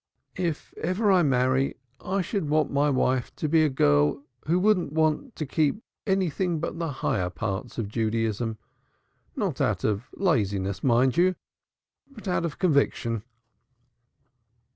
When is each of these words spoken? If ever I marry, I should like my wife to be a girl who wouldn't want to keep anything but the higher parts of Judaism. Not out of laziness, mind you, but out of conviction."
If 0.39 0.73
ever 0.77 1.11
I 1.11 1.21
marry, 1.21 1.75
I 2.03 2.21
should 2.23 2.49
like 2.49 2.71
my 2.71 2.89
wife 2.89 3.35
to 3.35 3.47
be 3.47 3.63
a 3.63 3.69
girl 3.69 4.23
who 4.47 4.57
wouldn't 4.57 4.91
want 4.93 5.35
to 5.35 5.45
keep 5.45 5.83
anything 6.07 6.59
but 6.59 6.79
the 6.79 6.89
higher 6.91 7.29
parts 7.29 7.77
of 7.77 7.87
Judaism. 7.87 8.57
Not 9.35 9.61
out 9.61 9.83
of 9.83 10.05
laziness, 10.15 10.83
mind 10.83 11.17
you, 11.17 11.35
but 12.11 12.27
out 12.27 12.45
of 12.45 12.57
conviction." 12.57 13.21